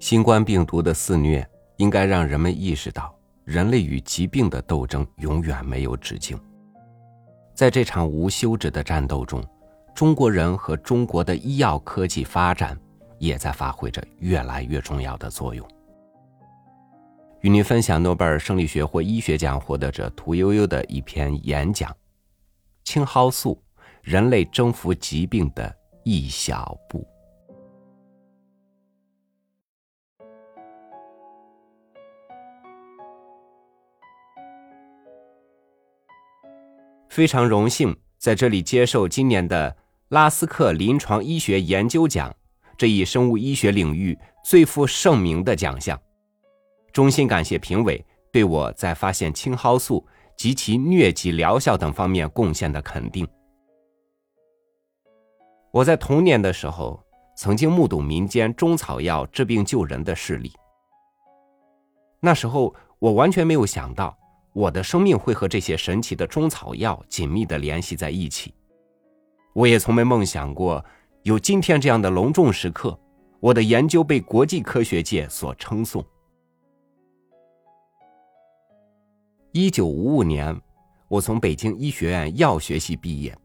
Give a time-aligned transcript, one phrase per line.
[0.00, 3.12] 新冠病毒的肆虐，应该让人们意识到，
[3.44, 6.38] 人类与疾病的斗争永远没有止境。
[7.52, 9.44] 在这场无休止的战斗中，
[9.94, 12.78] 中国人和中国的医药科技发展，
[13.18, 15.66] 也在发挥着越来越重要的作用。
[17.40, 21.94] 与您分享诺贝尔生理学或医学奖获得者屠呦呦的一篇演讲：
[22.84, 23.60] 青蒿素，
[24.02, 25.74] 人类征服疾病的
[26.04, 27.04] 一小步。
[37.18, 39.76] 非常荣幸在这里接受今年的
[40.10, 42.32] 拉斯克临床医学研究奖
[42.76, 46.00] 这一生物医学领域最负盛名的奖项。
[46.92, 53.26] 衷心感谢评委对我在发现青蒿素及其疟疾疗效等方面贡献的肯定。
[55.72, 57.02] 我在童年的时候
[57.36, 60.52] 曾经目睹民间中草药治病救人的事例。
[62.20, 64.16] 那时候我完全没有想到。
[64.58, 68.52] 我的生命会和这些神奇的中草药紧密的联系在一起。
[69.52, 70.84] 我也从没梦想过
[71.22, 72.98] 有今天这样的隆重时刻，
[73.38, 76.04] 我的研究被国际科学界所称颂。
[79.52, 80.60] 一九五五年，
[81.06, 83.38] 我从北京医学院药学系毕业，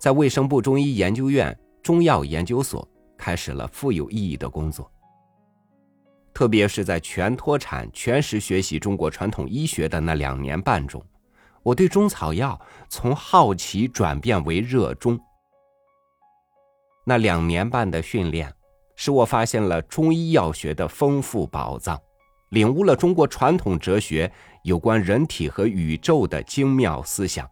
[0.00, 4.90] 在卫生部中医研究院中药研究所开始了富有意义的工作。
[6.36, 11.02] 特别是在全脱产、全时学习中国传统医学的那两年半中，
[11.62, 15.18] 我对中草药从好奇转变为热衷。
[17.06, 18.52] 那两年半的训练，
[18.96, 21.98] 使我发现了中医药学的丰富宝藏，
[22.50, 24.30] 领悟了中国传统哲学
[24.62, 27.48] 有关人体和宇宙的精妙思想。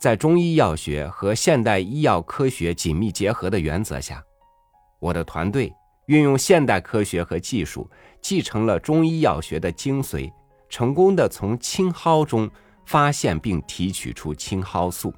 [0.00, 4.24] 在中医药学和现代医药科学紧密结合的原则下，
[4.98, 5.70] 我的团队。
[6.06, 7.88] 运用现代科学和技术，
[8.20, 10.32] 继承了中医药学的精髓，
[10.68, 12.50] 成功的从青蒿中
[12.84, 15.12] 发现并提取出青蒿素。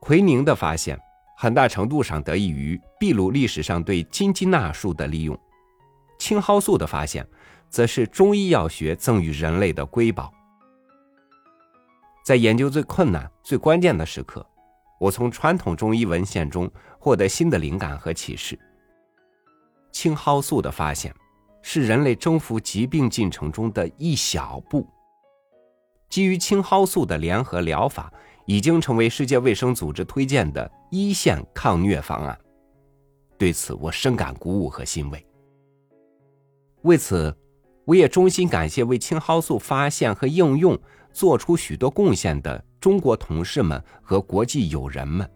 [0.00, 0.98] 奎宁的发现
[1.36, 5.38] 很大程度上得益于秘鲁历史上对金鸡纳树的利用，
[6.18, 7.26] 青蒿素的发现
[7.68, 10.32] 则是中医药学赠予人类的瑰宝。
[12.24, 14.44] 在研究最困难、最关键的时刻，
[14.98, 18.58] 我从传统中医文献中获得新的灵感和启示。
[19.92, 21.14] 青蒿素的发现，
[21.62, 24.86] 是人类征服疾病进程中的一小步。
[26.08, 28.12] 基于青蒿素的联合疗法，
[28.46, 32.38] 已经成为世界卫生组织推荐的一线抗疟方案。
[33.38, 35.26] 对此，我深感鼓舞和欣慰。
[36.82, 37.36] 为此，
[37.84, 40.78] 我也衷心感谢为青蒿素发现和应用
[41.12, 45.30] 做出许多贡献的中国同事们和国际友人们。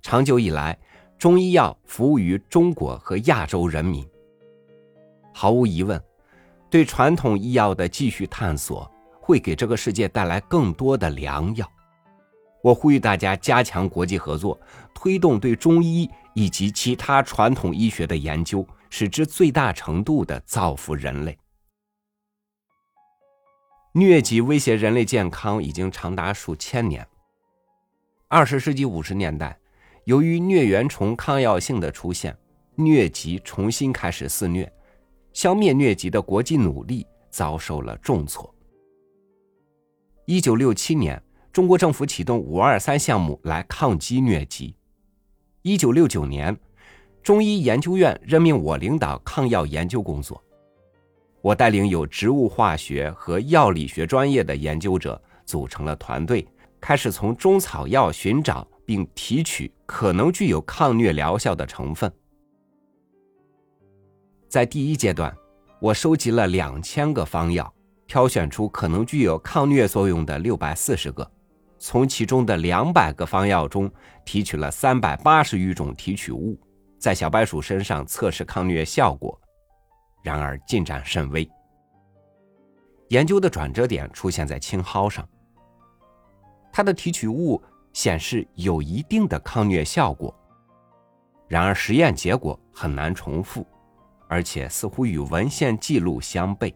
[0.00, 0.78] 长久以来。
[1.20, 4.02] 中医药服务于中国和亚洲人民。
[5.34, 6.02] 毫无疑问，
[6.70, 11.70] 对传统医药的继续探索会给这个世界带来更多的良药。
[12.62, 14.58] 我呼吁大家加强国际合作，
[14.94, 21.38] 推动对中医以及其他传统医学的研究，使之最大程度的造福人类。
[23.92, 27.06] 疟疾威胁人类健康已经长达数千年。
[28.28, 29.54] 二十世纪五十年代。
[30.04, 32.36] 由于疟原虫抗药性的出现，
[32.76, 34.70] 疟疾重新开始肆虐，
[35.32, 38.52] 消灭疟疾的国际努力遭受了重挫。
[40.24, 41.22] 一九六七年，
[41.52, 44.74] 中国政府启动“五二三”项目来抗击疟疾。
[45.62, 46.56] 一九六九年，
[47.22, 50.42] 中医研究院任命我领导抗药研究工作，
[51.42, 56.46] 我带领有植物化学和药理学专业的研究者组成了团队，
[56.80, 58.66] 开始从中草药寻找。
[58.90, 62.12] 并提取可能具有抗疟疗效的成分。
[64.48, 65.32] 在第一阶段，
[65.80, 67.72] 我收集了两千个方药，
[68.08, 71.30] 挑选出可能具有抗疟作用的六百四十个，
[71.78, 73.88] 从其中的两百个方药中
[74.24, 76.58] 提取了三百八十余种提取物，
[76.98, 79.40] 在小白鼠身上测试抗疟效果。
[80.24, 81.48] 然而进展甚微。
[83.10, 85.24] 研究的转折点出现在青蒿上，
[86.72, 87.62] 它的提取物。
[87.92, 90.34] 显示有一定的抗疟效果，
[91.48, 93.66] 然而实验结果很难重复，
[94.28, 96.72] 而且似乎与文献记录相悖。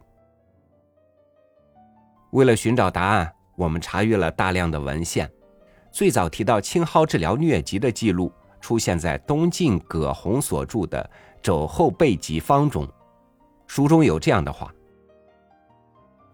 [2.32, 5.30] 为了寻找答案，我们查阅了大量的文献。
[5.92, 11.08] 最早提到青蒿治疗疟疾的记录出现在东晋葛洪所著的
[11.40, 12.88] 《肘后备急方》中，
[13.68, 14.74] 书中有这样的话：“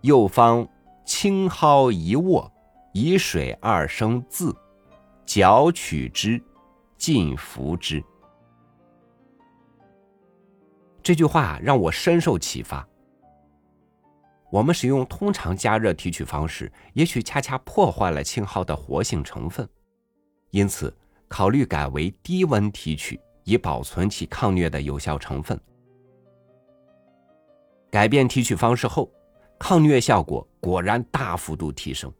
[0.00, 0.66] 右方
[1.04, 2.50] 青蒿一握，
[2.94, 4.56] 以水二升渍。”
[5.32, 6.42] 绞取之，
[6.98, 8.02] 尽服之。
[11.00, 12.84] 这句话让我深受启发。
[14.50, 19.68] 我们使用通常加热提取方式，也许恰恰破坏了青蒿的活性成分。
[20.50, 20.92] 因此，
[21.28, 25.56] 考虑改为低温提取，以保存其抗疟的有效成分。
[27.88, 29.08] 改变提取方式后，
[29.60, 32.12] 抗疟效果果然大幅度提升。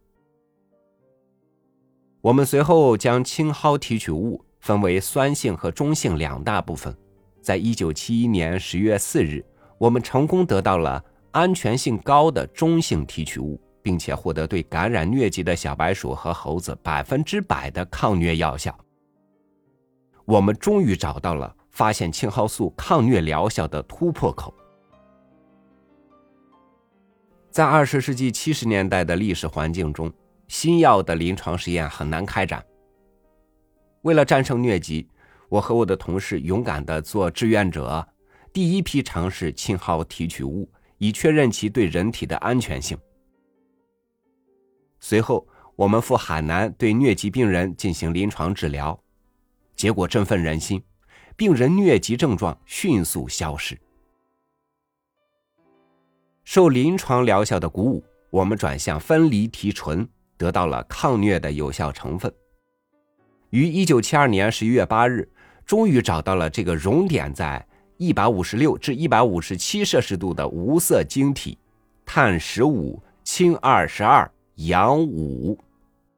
[2.21, 6.95] 我们随后将青蒿提取物分为酸性和中性两大部分。
[7.41, 9.43] 在一九七一年十月四日，
[9.79, 18.77] 我们成功得到了安全性高的中性提取物，并且获得对感染疟疾的小白鼠和猴子百分之百的抗疟药效。
[20.25, 24.53] 我们终于找到了发现青蒿素抗疟疗效的突破口。
[27.49, 30.13] 在二十世纪七十年代的历史环境中，
[30.51, 32.61] 新药的临床实验很难开展。
[34.01, 35.07] 为了战胜疟疾。
[35.47, 38.07] 我和我的同事勇敢地做志愿者，
[38.53, 42.97] 第一批尝试青蒿提取物，以确认其对人体的安全性。
[45.01, 45.45] 随后，
[45.75, 48.97] 我们赴海南对疟疾病人进行临床治疗，
[49.75, 50.81] 结果振奋人心，
[51.35, 53.77] 病人疟疾症状迅速消失。
[56.45, 60.07] 受临床疗效的鼓舞，我们转向分离提纯，
[60.41, 62.33] 得到了抗疟的有效成分。
[63.51, 65.29] 于一九七二年十一月八日。
[65.63, 67.65] 终于找到了这个熔点在
[67.95, 71.57] 一百五十六至一百五十七摄氏度的无色晶体，
[72.05, 75.57] 碳十五氢二十二氧五。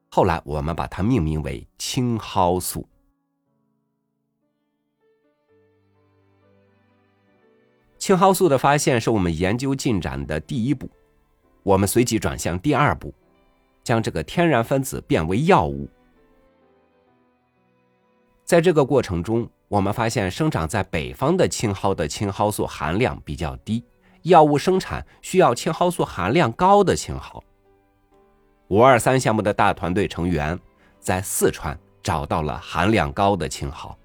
[0.10, 2.88] 后来我们把它命名为青蒿素。
[8.00, 10.90] 青蒿素的发现是我们研究进展的第一步，
[11.62, 13.14] 我们随即转向第二步，
[13.83, 15.88] 将这个天然分子变为药物。
[18.45, 23.83] 在这个过程中，我们发现生长在北方的青蒿的青蒿素含量比较低，
[24.24, 27.44] 药物生产需要青蒿素含量高的青蒿。
[28.68, 30.59] 五二三项目的大团队成员
[31.00, 33.95] 在四川找到了含量高的青蒿。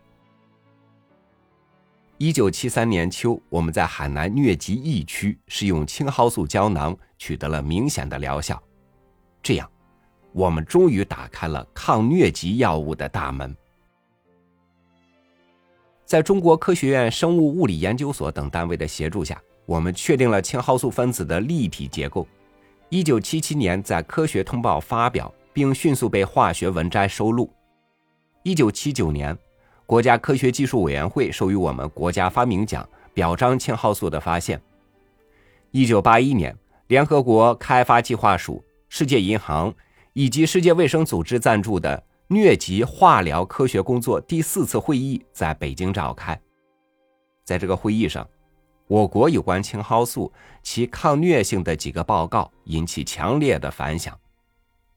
[2.16, 8.60] 一九七三年秋，我们在海南疟疾疫区试用青蒿素胶囊，取得了明显的疗效。
[9.48, 9.66] 这样，
[10.32, 13.56] 我们终于打开了抗疟疾药物的大门。
[16.04, 22.28] 在中国科学院生物物理研究所等单位的协助下，我们确定了青蒿素分子的立体结构。
[22.90, 27.50] 一九七七年在《科学通报》发表，并迅速被化学文摘收录。
[28.42, 29.34] 一九七九年，
[29.86, 34.60] 国家科学技术委员会授予我们国家发明奖，表彰青蒿素的发现。
[35.70, 36.54] 一九八一年，
[36.88, 39.74] 联合国开发计划署、世界银行
[40.12, 42.04] 以及世界卫生组织赞助的。
[42.28, 46.38] 疟疾化疗科学工作第四次会议在北京召开，
[47.42, 48.28] 在这个会议上，
[48.86, 50.30] 我国有关青蒿素
[50.62, 54.14] 其抗疟性的几个报告引起强烈的反响。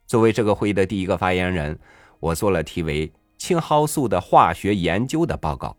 [0.05, 1.79] 作为这个会议的第一个发言人，
[2.19, 5.73] 我做了题为《青蒿素的化学研究》的报告。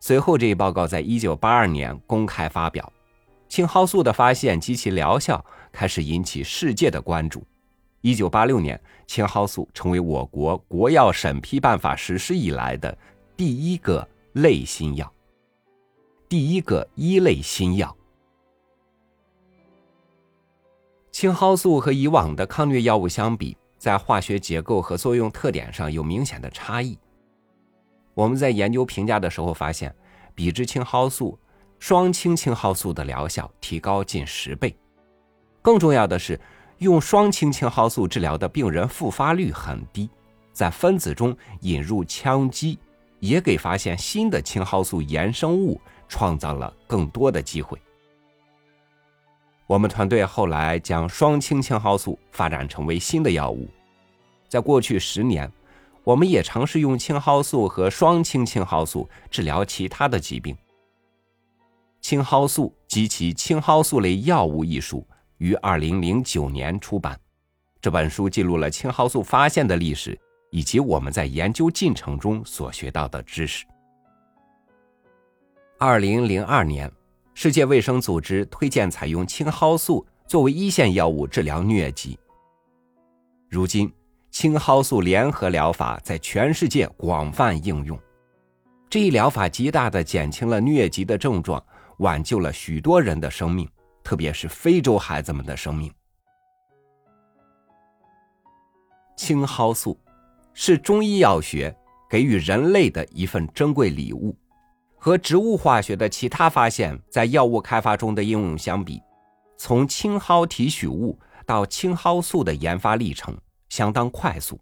[0.00, 2.92] 随后，这一报告在一九八二年公开发表，
[3.48, 7.42] 青蒿素的发现及其疗效开始引起世界的关注。
[8.02, 12.96] 一九八六年，青蒿素成为我国国药审批办法实施以来的
[13.36, 15.12] 第一个类新药，
[16.28, 17.94] 第一个一类新药。
[21.10, 26.96] 青蒿素和以往的抗疟药物相比，在化学结构和作用特点上有明显的差异。
[28.14, 29.92] 我们在研究评价的时候发现，
[30.34, 31.36] 比之青蒿素，
[31.78, 34.76] 双氢青蒿素的疗效提高近十倍。
[35.62, 36.38] 更重要的是。
[36.78, 40.08] 用双氢青蒿素治疗的病人复发率很低，
[40.52, 42.78] 在分子中引入羟基，
[43.18, 47.76] 也给发现新的青蒿素衍生物创造了更多的机会。
[49.66, 53.68] 我们团队后来将双氢青蒿素发展成为新的药物。
[54.48, 55.50] 在过去十年，
[56.04, 60.54] 我们也尝试用青蒿素和双氢青蒿素治疗其他的疾病。
[62.08, 65.06] 《青蒿素及其青蒿素类药物》一书。
[65.36, 67.20] 于二零零九年出版，
[67.82, 70.18] 这本书记录了青蒿素发现的历史
[70.50, 73.66] 以及我们在研究进程中所学到的知识。
[75.78, 76.90] 二零零二年，
[77.34, 82.18] 世界卫生组织推荐采用青蒿素作为一线药物治疗疟疾。
[83.50, 83.92] 如今，
[84.30, 88.00] 青蒿素联合疗法在全世界广泛应用，
[88.88, 91.62] 这一疗法极大的减轻了疟疾的症状，
[91.98, 93.68] 挽救了许多人的生命。
[94.04, 95.92] 特别是非洲孩子们的生命。
[99.18, 100.00] 青蒿素
[100.54, 101.76] 是中医药学
[102.08, 104.34] 给予人类的一份珍贵礼物，
[104.96, 108.98] 和植物化学的其他发现，在药物开发中的应用相比，
[109.58, 113.36] 从青蒿提取物到青蒿素的研发历程
[113.68, 114.58] 相当快速。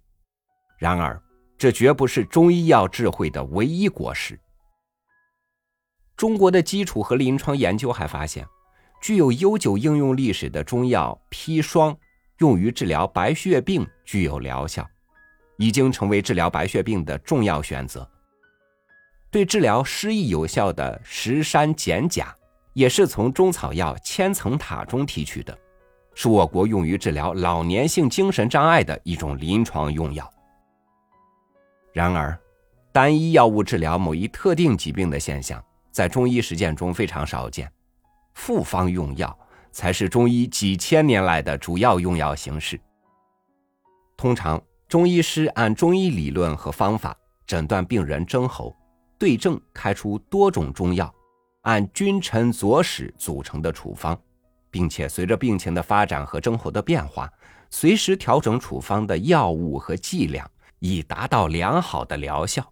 [0.76, 1.23] 然而，
[1.57, 4.37] 这绝不是中医药智慧的唯一果实。
[6.16, 8.46] 中国的基础和临床研究还发现，
[9.02, 11.94] 具有悠久应用历史的中药砒霜，
[12.38, 14.88] 用于治疗白血病具有疗效，
[15.58, 18.08] 已经成为治疗白血病的重要选择。
[19.30, 22.35] 对治疗失忆有效的石山碱钾，
[22.73, 25.56] 也是从中草药千层塔中提取的，
[26.14, 30.32] 是我国用于治疗老年性精神障碍的一种临床用药。
[31.92, 32.38] 然而，
[32.90, 35.62] 单一药物治疗某一特定疾病的现象，
[35.97, 37.73] 在中医实践中非常少见，
[38.35, 39.35] 复方用药
[39.73, 42.79] 才是中医几千年来的主要用药形式。
[44.15, 48.76] 通常，中医师按中医理论和方法诊断病人征候。
[49.19, 51.11] 对症开出多种中药，
[51.62, 54.21] 按君臣佐使组成的处方，
[54.71, 57.33] 并且随着病情的发展和症候的变化，
[57.71, 60.47] 随时调整处方的药物和剂量，
[60.81, 62.71] 以达到良好的疗效。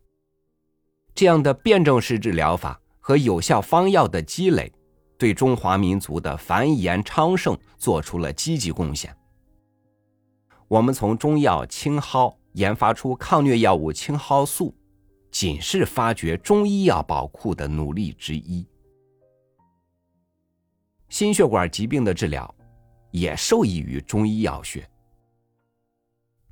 [1.14, 4.72] 这样的辩证式治疗法和有效方药的积累，
[5.18, 9.14] 对中华民族的繁衍昌盛做出了积极贡献。
[10.68, 14.74] 我们从中药青蒿研发出抗疟药物青蒿素。
[15.30, 18.64] 仅是发掘中医药宝库的努力之一。
[21.08, 22.54] 心血管疾病的治疗
[23.10, 24.88] 也受益于中医药学。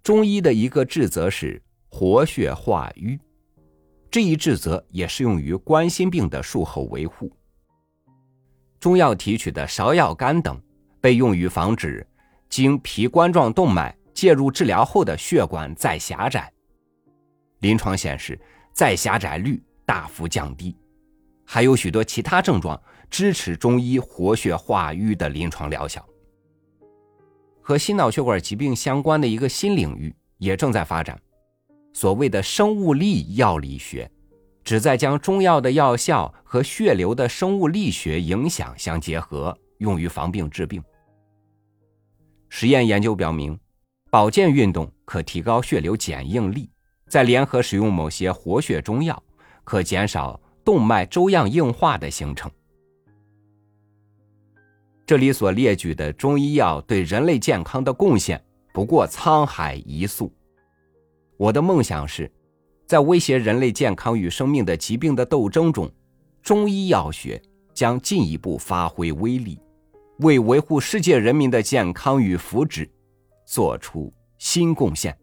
[0.02, 3.20] 中医的一个治则是活血化瘀，
[4.12, 7.28] 这一治则也适用于冠心病的术后维护。
[8.78, 10.62] 中药提取的芍药苷等
[11.00, 12.06] 被用于防止
[12.48, 16.52] 经皮冠状动脉介入治疗后的血管再狭窄。
[17.58, 18.38] 临床显示。
[18.74, 20.74] 再狭窄率大幅降低，
[21.44, 26.02] 还有许多其他症状支持中医活血化瘀的临床疗效。
[27.60, 31.20] 和心脑血管疾病相关的一个新领域也正在发展，
[31.92, 34.10] 所谓的生物力药理学，
[34.64, 40.82] 旨在将中药的药效和血流的生物力学影响相结合，用于防病治病。
[42.48, 43.58] 实验研究表明，
[44.10, 46.68] 保健运动可提高血流检应力。
[47.08, 49.22] 再联合使用某些活血中药，
[49.64, 52.50] 可减少动脉粥样硬化的形成。
[55.04, 60.32] 这里所列举的中医药对人类健康的贡献，不过沧海一粟。
[61.42, 62.30] 我的梦想是，
[62.86, 65.90] 在威胁人类健康与生命的疾病的斗争中，
[66.40, 67.42] 中医药学
[67.74, 69.60] 将进一步发挥威力，
[70.18, 72.88] 为维护世界人民的健康与福祉
[73.44, 75.18] 做出新贡献。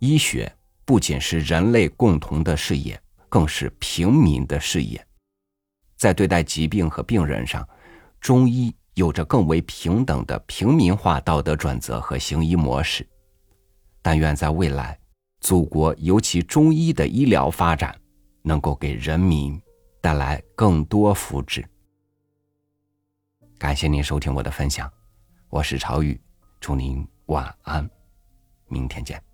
[0.00, 0.52] 医学
[0.84, 5.04] 不仅是人类共同的事业，更是平民的事业。
[5.96, 7.66] 在对待疾病和病人上，
[8.20, 13.08] 中医有着更为平等的平民化道德准则和行医模式。
[14.02, 14.98] 但愿在未来，
[15.40, 17.96] 祖国尤其中医的医疗发展，
[18.42, 19.60] 能够给人民
[20.00, 21.64] 带来更多福祉。
[23.58, 24.92] 感谢您收听我的分享，
[25.48, 26.20] 我是朝雨，
[26.58, 27.88] 祝您晚安，
[28.66, 29.31] 明天见。